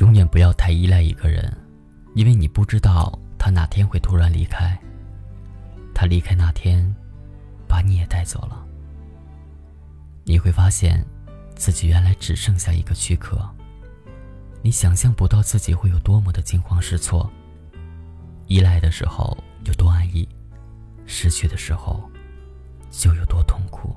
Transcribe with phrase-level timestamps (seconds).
[0.00, 1.54] 永远不要太依赖一个人，
[2.14, 4.78] 因为你不知道他哪天会突然离开。
[5.94, 6.82] 他离开那天，
[7.68, 8.64] 把你也带走了。
[10.24, 11.04] 你会发现，
[11.54, 13.38] 自己原来只剩下一个躯壳。
[14.62, 17.30] 你想象不到自己会有多么的惊慌失措。
[18.46, 19.36] 依赖的时候
[19.66, 20.26] 有多安逸，
[21.04, 22.10] 失去的时候
[22.90, 23.94] 就有多痛苦。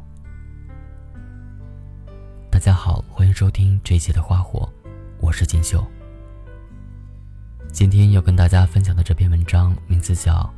[2.52, 4.70] 大家好，欢迎收听这一期的花火，
[5.24, 5.82] 我是锦绣。
[7.72, 10.34] 今天要跟大家分享的这篇文章名字叫《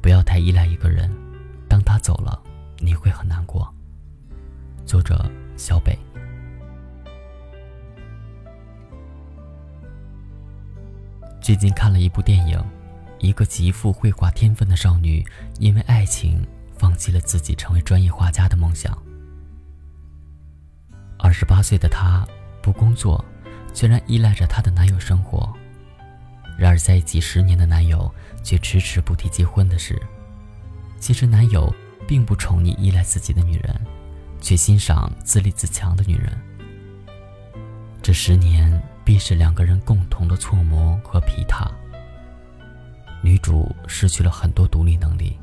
[0.00, 1.14] 不要太依赖一个人，
[1.68, 2.42] 当他走了，
[2.78, 3.70] 你会很难过》。
[4.86, 5.94] 作者小北。
[11.38, 12.58] 最近看了一部电影，
[13.18, 15.22] 一个极富绘画天分的少女，
[15.58, 16.42] 因为爱情
[16.78, 18.96] 放弃了自己成为专业画家的梦想。
[21.18, 22.26] 二十八岁的她
[22.62, 23.22] 不工作，
[23.72, 25.52] 虽然依赖着她的男友生活，
[26.58, 30.00] 然而在一起十年的男友却迟迟不提结婚的事。
[30.98, 31.74] 其实男友
[32.06, 33.80] 并不宠溺依赖自己的女人，
[34.40, 36.30] 却欣赏自立自强的女人。
[38.02, 41.70] 这十年必是两个人共同的错磨和疲沓。
[43.22, 45.38] 女主失去了很多独立能力，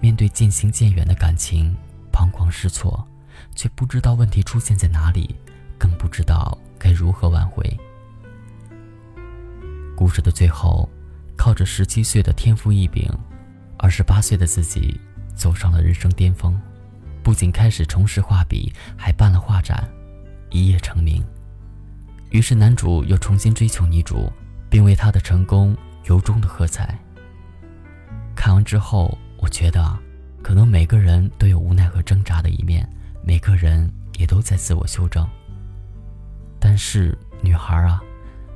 [0.00, 1.76] 面对渐行渐远的感情，
[2.12, 3.06] 彷徨失措。
[3.54, 5.34] 却不知道问题出现在哪里，
[5.78, 7.64] 更不知道该如何挽回。
[9.96, 10.88] 故事的最后，
[11.36, 13.08] 靠着十七岁的天赋异禀，
[13.78, 15.00] 二十八岁的自己
[15.32, 16.60] 走上了人生巅峰，
[17.22, 19.88] 不仅开始重拾画笔，还办了画展，
[20.50, 21.24] 一夜成名。
[22.30, 24.28] 于是男主又重新追求女主，
[24.68, 26.98] 并为她的成功由衷的喝彩。
[28.34, 29.96] 看完之后，我觉得，
[30.42, 32.88] 可能每个人都有无奈和挣扎的一面。
[33.24, 33.88] 每个人
[34.18, 35.24] 也都在自我修正，
[36.64, 38.00] 但是女孩啊，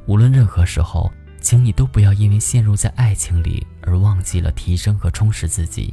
[0.07, 5.93] 无论任何时候，请你都不要因为陷入在爱情里而忘记了提升和充实自己。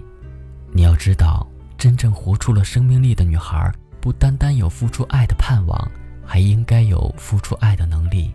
[0.71, 5.91] 你要知道，真正活出了生命力的女孩，不单单有付出爱的盼望，
[6.23, 8.31] 还应该有付出爱的能力。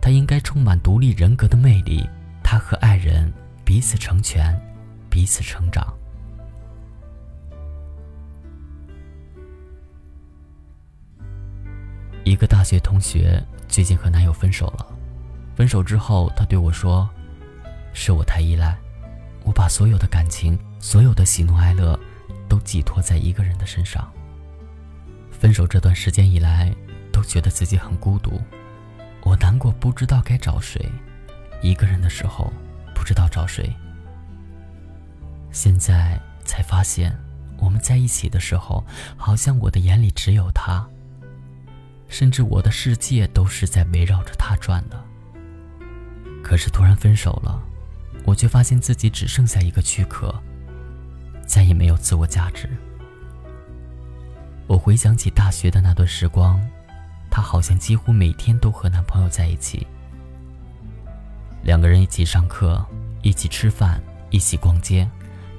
[0.00, 2.08] 她应该充满独立人格的魅力，
[2.42, 3.30] 她和爱人
[3.62, 4.58] 彼此成全，
[5.10, 5.94] 彼此成长。
[12.30, 14.86] 一个大学同学最近和男友分手了，
[15.56, 17.10] 分手之后，她对我说
[17.92, 18.78] ：“是我太依赖，
[19.42, 21.98] 我把所有的感情、所有的喜怒哀乐，
[22.48, 24.08] 都寄托在一个人的身上。
[25.32, 26.72] 分手这段时间以来，
[27.10, 28.40] 都觉得自己很孤独，
[29.24, 30.88] 我难过不知道该找谁，
[31.60, 32.52] 一个人的时候
[32.94, 33.74] 不知道找谁。
[35.50, 37.12] 现在才发现，
[37.58, 38.86] 我们在一起的时候，
[39.16, 40.88] 好像我的眼里只有他。”
[42.10, 45.02] 甚至我的世界都是在围绕着他转的。
[46.42, 47.62] 可是突然分手了，
[48.24, 50.34] 我却发现自己只剩下一个躯壳，
[51.46, 52.68] 再也没有自我价值。
[54.66, 56.60] 我回想起大学的那段时光，
[57.30, 59.86] 她好像几乎每天都和男朋友在一起，
[61.62, 62.84] 两个人一起上课，
[63.22, 65.08] 一起吃饭，一起逛街，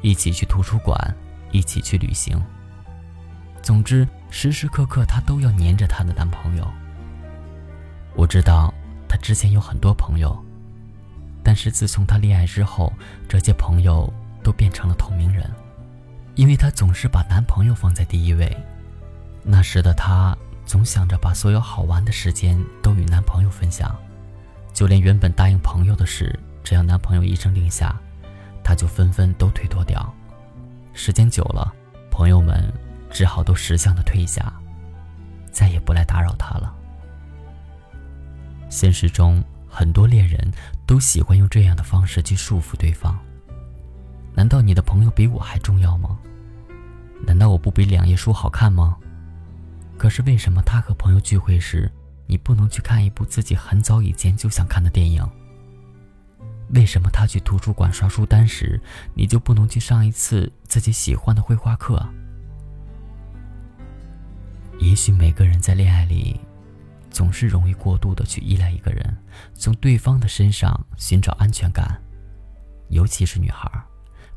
[0.01, 1.15] 一起去图书馆，
[1.51, 2.37] 一起去旅行。
[3.61, 4.05] 总之。
[4.31, 6.65] 时时刻刻，她都要黏着她的男朋友。
[8.15, 8.73] 我知道
[9.07, 10.35] 她之前有很多朋友，
[11.43, 12.91] 但是自从她恋爱之后，
[13.27, 15.51] 这些朋友都变成了透明人，
[16.35, 18.57] 因为她总是把男朋友放在第一位。
[19.43, 23.93] 那时的她总想着把所有好玩的时间都与男朋友分享，
[24.73, 27.99] 就连原本答应朋友的事，只要男朋友一声令下，
[28.63, 30.11] 她就纷纷都推脱掉。
[30.93, 31.71] 时间久了，
[32.09, 32.71] 朋友们。
[33.11, 34.51] 只好都识相的退下，
[35.51, 36.73] 再也不来打扰他了。
[38.69, 40.51] 现实中，很多恋人
[40.87, 43.19] 都喜欢用这样的方式去束缚对方。
[44.33, 46.17] 难道你的朋友比我还重要吗？
[47.27, 48.97] 难道我不比两页书好看吗？
[49.97, 51.91] 可是为什么他和朋友聚会时，
[52.25, 55.21] 你不能去看一部自己很早以前就想看的电影？
[56.73, 58.81] 为什么他去图书馆刷书单时，
[59.13, 62.01] 你就不能去上一次自己喜欢的绘画课？
[64.81, 66.41] 也许每个人在恋爱里，
[67.11, 69.15] 总是容易过度的去依赖一个人，
[69.53, 72.01] 从对方的身上寻找安全感。
[72.89, 73.71] 尤其是女孩，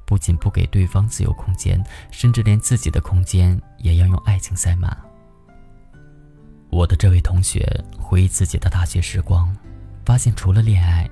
[0.05, 4.95] 不仅不给对方自由空间，甚至连自己的空间也要用爱情塞满。
[6.69, 7.67] 我的这位同学
[7.99, 9.51] 回忆自己的大学时光，
[10.05, 11.09] 发现除了恋爱，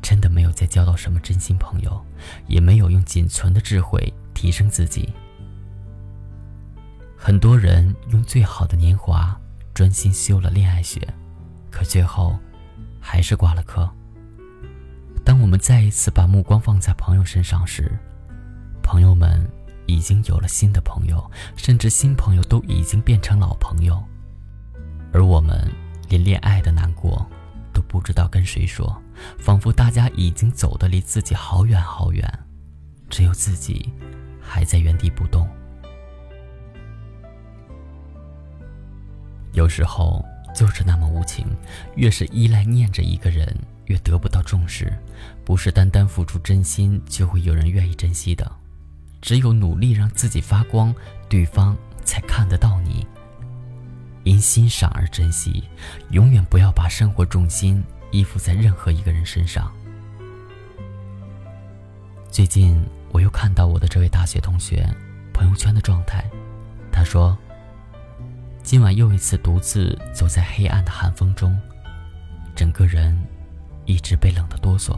[0.00, 2.02] 真的没有再交到什么真心朋友，
[2.46, 5.12] 也没有用仅存的智慧提升自己。
[7.22, 9.38] 很多人用最好的年华
[9.74, 10.98] 专心修了恋爱学，
[11.70, 12.34] 可最后
[12.98, 13.88] 还是挂了科。
[15.22, 17.92] 当我们再一次把目光放在朋友身上时，
[18.82, 19.46] 朋友们
[19.84, 24.02] 已经有了新的朋友，甚至新朋友都已经变成老朋友，
[25.12, 25.70] 而我们
[26.08, 27.30] 连恋爱的难过
[27.70, 28.96] 都不知道跟谁说，
[29.38, 32.26] 仿佛大家已经走得离自己好远好远，
[33.10, 33.92] 只有自己
[34.40, 35.46] 还在原地不动。
[39.60, 40.24] 有时候
[40.54, 41.46] 就是那么无情，
[41.94, 43.54] 越是依赖念着一个人，
[43.84, 44.90] 越得不到重视。
[45.44, 48.50] 不是单单付出真心就会有人愿意珍惜的，
[49.20, 50.94] 只有努力让自己发光，
[51.28, 51.76] 对方
[52.06, 53.06] 才看得到你。
[54.24, 55.64] 因欣赏而珍惜，
[56.08, 59.70] 永远不要把生活重心依附在任何一个人身上。
[62.30, 62.82] 最近
[63.12, 64.88] 我又看到我的这位大学同学
[65.34, 66.24] 朋友圈的状态，
[66.90, 67.36] 他说。
[68.62, 71.58] 今晚又一次独自走在黑暗的寒风中，
[72.54, 73.18] 整个人
[73.84, 74.96] 一直被冷得哆嗦，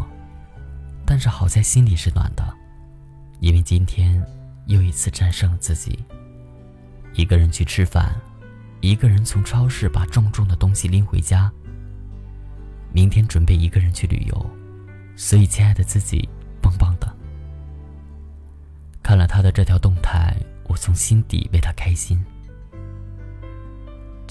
[1.06, 2.44] 但是好在心里是暖的，
[3.41, 4.23] 因为今天
[4.67, 5.99] 又一次战胜了自己。
[7.14, 8.14] 一个人去吃饭，
[8.81, 11.50] 一个人从超市把重重的东西拎回家。
[12.93, 14.50] 明天准备一个人去旅游，
[15.17, 16.29] 所以亲爱的自己，
[16.61, 17.11] 棒棒的。
[19.03, 20.37] 看了他的这条动态，
[20.69, 22.23] 我从心底为他开心。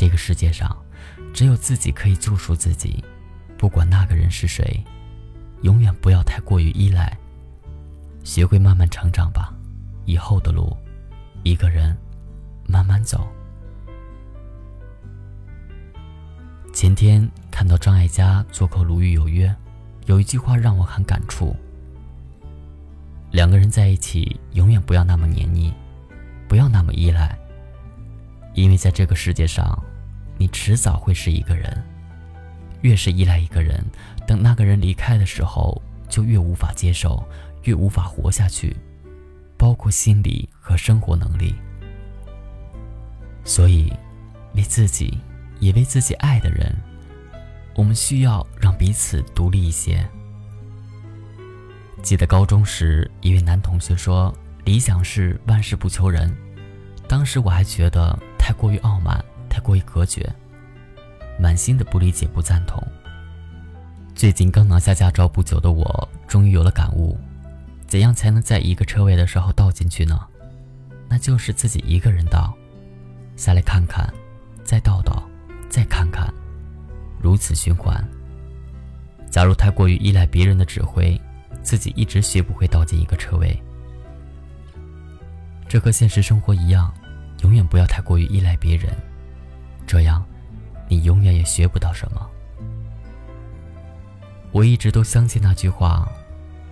[0.01, 0.75] 这个世界上，
[1.31, 3.05] 只有自己可以救赎自己，
[3.55, 4.83] 不管那个人是谁，
[5.61, 7.15] 永远不要太过于依赖，
[8.23, 9.53] 学会慢慢成长吧。
[10.05, 10.75] 以后的路，
[11.43, 11.95] 一个人
[12.67, 13.27] 慢慢走。
[16.73, 19.47] 前天看到张艾嘉做客《鲁豫有约》，
[20.07, 21.55] 有一句话让我很感触：
[23.29, 25.71] 两个人在一起，永远不要那么黏腻，
[26.47, 27.37] 不要那么依赖，
[28.55, 29.79] 因为在这个世界上。
[30.41, 31.71] 你迟早会是一个人，
[32.81, 33.79] 越是依赖一个人，
[34.25, 35.79] 等那个人离开的时候，
[36.09, 37.23] 就越无法接受，
[37.65, 38.75] 越无法活下去，
[39.55, 41.53] 包括心理和生活能力。
[43.43, 43.93] 所以，
[44.55, 45.15] 为自己，
[45.59, 46.75] 也为自己爱的人，
[47.75, 50.03] 我们需要让彼此独立一些。
[52.01, 54.35] 记得高中时，一位男同学说
[54.65, 56.35] ：“理想是万事不求人。”
[57.07, 59.23] 当时我还觉得太过于傲慢。
[59.51, 60.33] 太过于隔绝，
[61.37, 62.81] 满心的不理解、不赞同。
[64.15, 67.19] 最近刚拿下驾照不久的我，终于有了感悟：
[67.85, 70.25] 怎样才能在一个车位的时候倒进去呢？
[71.09, 72.53] 那就是自己一个人倒，
[73.35, 74.09] 下来看看，
[74.63, 75.21] 再倒倒，
[75.69, 76.33] 再看看，
[77.21, 78.01] 如此循环。
[79.29, 81.19] 假如太过于依赖别人的指挥，
[81.61, 83.61] 自己一直学不会倒进一个车位。
[85.67, 86.93] 这和现实生活一样，
[87.43, 88.93] 永远不要太过于依赖别人。
[89.91, 90.25] 这样，
[90.87, 92.25] 你永远也学不到什么。
[94.53, 96.09] 我一直都相信那句话：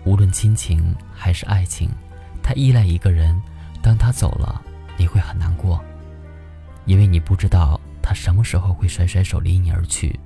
[0.06, 1.90] 无论亲情还是爱情，
[2.42, 3.38] 他依赖一个人，
[3.82, 4.62] 当他走了，
[4.98, 5.84] 你会很难过，
[6.86, 10.18] 因为你不知道他什么时候会甩甩手离你而去。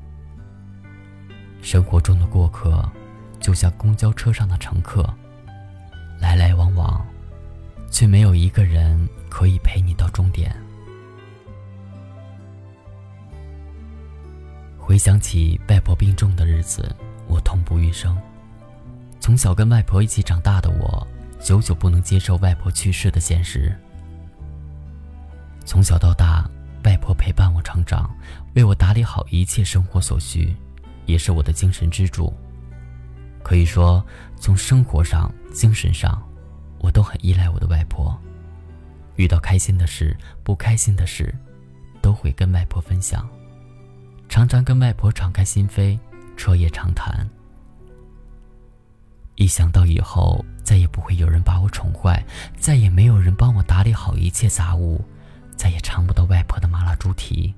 [1.63, 2.87] 生活中的过客，
[3.39, 5.03] 就像公交车上的乘客，
[6.19, 7.03] 来来往往，
[7.89, 10.55] 却没有一个人可以陪你到终点。
[14.85, 16.93] 回想起外婆病重的日子，
[17.25, 18.15] 我痛不欲生。
[19.17, 21.07] 从小跟外婆一起长大的我，
[21.39, 23.73] 久久不能接受外婆去世的现实。
[25.65, 26.45] 从小到大，
[26.83, 28.13] 外婆陪伴我成长，
[28.55, 30.53] 为我打理好一切生活所需，
[31.05, 32.33] 也是我的精神支柱。
[33.41, 36.21] 可以说，从生活上、精神上，
[36.79, 38.13] 我都很依赖我的外婆。
[39.15, 41.33] 遇到开心的事、不开心的事，
[42.01, 43.25] 都会跟外婆分享。
[44.33, 45.95] 常常跟外婆敞开心扉，
[46.35, 47.29] 彻夜长谈。
[49.35, 52.25] 一想到以后再也不会有人把我宠坏，
[52.57, 54.99] 再也没有人帮我打理好一切杂物，
[55.55, 57.53] 再也尝不到外婆的麻辣猪蹄，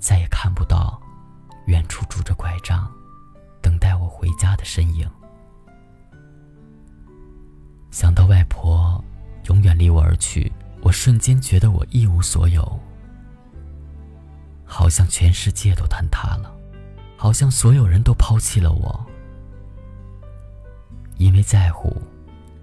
[0.00, 1.00] 再也看不到
[1.66, 2.90] 远处拄着拐杖
[3.62, 5.08] 等待我回家的身影。
[7.92, 9.00] 想到外婆
[9.44, 10.50] 永远离我而去，
[10.82, 12.80] 我瞬间觉得我一无所有。
[14.72, 16.54] 好像全世界都坍塌了，
[17.16, 19.04] 好像所有人都抛弃了我。
[21.18, 22.00] 因为在乎，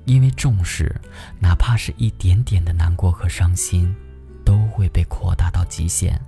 [0.05, 0.95] 因为重视，
[1.37, 3.93] 哪怕是一点点的难过和伤心，
[4.45, 6.19] 都会被扩大到极限。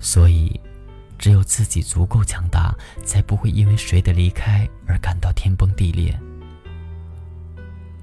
[0.00, 0.58] 所以，
[1.18, 2.74] 只有自己足够强大，
[3.04, 6.18] 才不会因为谁的离开而感到天崩地裂。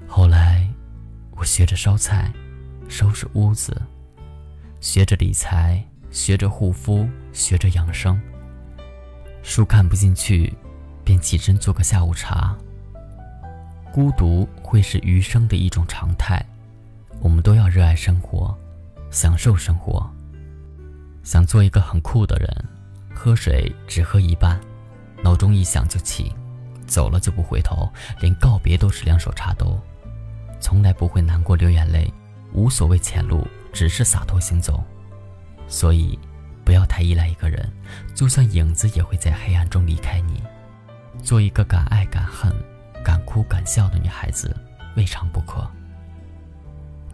[0.06, 0.64] 后来，
[1.32, 2.32] 我学着烧菜，
[2.88, 3.82] 收拾屋子。
[4.82, 8.20] 学着理财，学着护肤，学着养生。
[9.40, 10.52] 书看不进去，
[11.04, 12.58] 便起身做个下午茶。
[13.92, 16.44] 孤独会是余生的一种常态，
[17.20, 18.58] 我们都要热爱生活，
[19.08, 20.04] 享受生活。
[21.22, 22.64] 想做一个很酷的人，
[23.14, 24.60] 喝水只喝一半，
[25.22, 26.34] 闹钟一响就起，
[26.88, 27.88] 走了就不回头，
[28.20, 29.80] 连告别都是两手插兜，
[30.58, 32.12] 从来不会难过流眼泪，
[32.52, 34.82] 无所谓前路，只是洒脱行走。
[35.66, 36.18] 所以，
[36.64, 37.70] 不要太依赖一个人，
[38.14, 40.42] 就算影子也会在黑暗中离开你。
[41.22, 42.52] 做一个敢爱敢恨。
[43.04, 44.56] 敢哭敢笑的女孩子，
[44.96, 45.68] 未尝不可。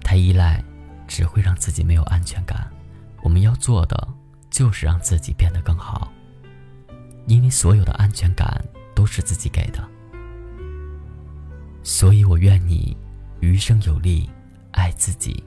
[0.02, 0.62] 太依赖，
[1.06, 2.70] 只会让自己没有安全感。
[3.22, 4.06] 我们要做的，
[4.50, 6.12] 就是让自己变得更好。
[7.26, 8.62] 因为所有的安全感
[8.94, 9.82] 都是自己给的。
[11.82, 12.94] 所以我愿你
[13.40, 14.28] 余生有力，
[14.72, 15.42] 爱自己。